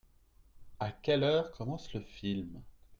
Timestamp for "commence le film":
1.51-2.63